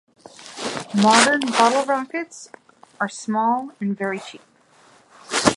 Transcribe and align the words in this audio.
Modern 0.99 1.41
bottle 1.41 1.85
rockets 1.85 2.49
are 2.99 3.07
small 3.07 3.69
and 3.79 3.95
very 3.95 4.19
cheap. 4.19 4.41